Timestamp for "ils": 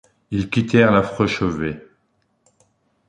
0.31-0.49